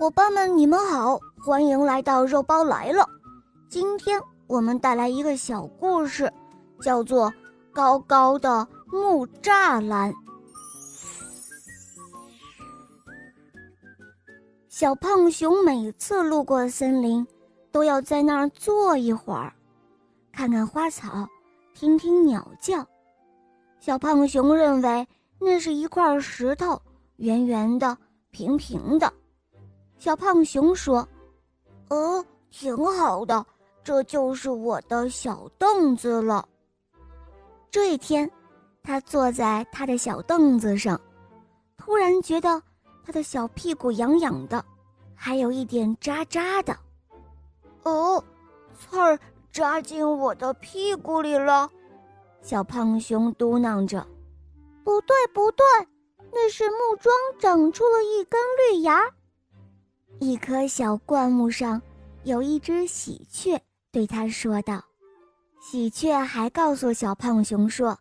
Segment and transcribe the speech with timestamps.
[0.00, 3.06] 伙伴们，你们好，欢迎来到肉包来了。
[3.68, 6.32] 今天我们带来一个小故事，
[6.80, 7.30] 叫做
[7.70, 10.10] 《高高的木栅栏》。
[14.70, 17.26] 小胖熊每次路过森林，
[17.70, 19.52] 都要在那儿坐一会儿，
[20.32, 21.28] 看看花草，
[21.74, 22.86] 听听鸟叫。
[23.80, 25.06] 小胖熊认为
[25.38, 26.80] 那是一块石头，
[27.16, 27.98] 圆圆的。
[28.32, 29.12] 平平的，
[30.00, 31.06] 小胖熊说
[31.90, 33.44] ：“哦，挺好的，
[33.84, 36.48] 这就是我的小凳子了。”
[37.70, 38.28] 这一天，
[38.82, 40.98] 他坐在他的小凳子上，
[41.76, 42.62] 突然觉得
[43.04, 44.64] 他的小屁股痒痒的，
[45.14, 46.74] 还有一点扎扎的。
[47.82, 48.24] 哦，
[48.78, 49.18] 刺儿
[49.52, 51.68] 扎进我的屁股里了，
[52.40, 54.00] 小胖熊嘟囔着
[54.82, 55.66] ：“不对，不对。”
[56.32, 59.02] 那是木桩长出了一根绿芽，
[60.20, 61.80] 一棵小灌木上
[62.24, 63.58] 有一只喜鹊，
[63.90, 64.84] 对他说道
[65.60, 67.98] ：“喜鹊还告诉小胖熊说，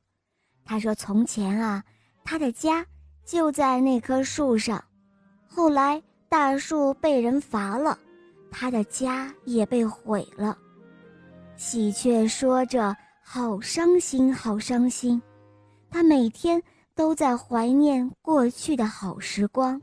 [0.65, 1.81] 他说从前啊，
[2.25, 2.85] 他的家
[3.25, 4.83] 就在那棵树上，
[5.47, 7.97] 后来大树被人伐了，
[8.51, 10.57] 他的家也被毁了。”
[11.55, 15.21] 喜鹊说着，好伤心，好伤心，
[15.89, 16.61] 他每天。
[16.95, 19.81] 都在怀念过去的好时光。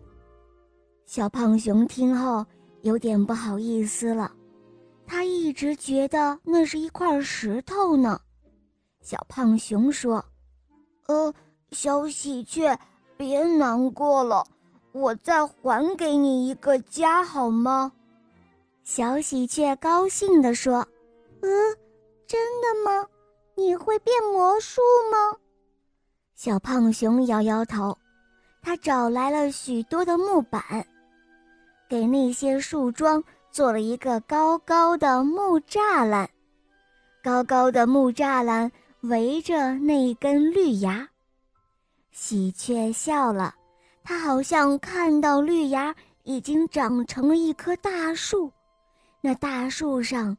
[1.06, 2.44] 小胖熊听后
[2.82, 4.30] 有点不好意思了，
[5.06, 8.20] 他一直觉得那是一块石头呢。
[9.00, 10.22] 小胖熊说
[11.06, 11.32] ：“呃，
[11.70, 12.76] 小喜鹊，
[13.16, 14.44] 别难过了，
[14.90, 17.92] 我再还给你一个家好吗？”
[18.82, 20.78] 小喜鹊高兴地说
[21.40, 21.48] ：“呃，
[22.26, 23.06] 真的吗？
[23.54, 24.82] 你会变魔术
[25.12, 25.38] 吗？”
[26.34, 27.96] 小胖熊摇摇头，
[28.60, 30.86] 他找来了许多的木板，
[32.06, 36.28] 那些树桩做了一个高高的木栅栏。
[37.22, 41.08] 高高的木栅栏围着那根绿芽。
[42.12, 43.54] 喜鹊笑了，
[44.04, 48.50] 它好像看到绿芽已经长成了一棵大树，
[49.20, 50.36] 那大树上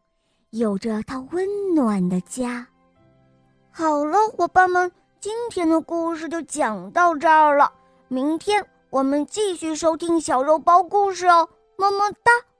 [0.52, 2.66] 有着它温暖的家。
[3.70, 4.92] 好了，伙伴们。
[5.20, 7.72] 今天的故事就讲到这儿了，
[8.08, 12.57] 明天我们继续收听小肉包故事哦，ももた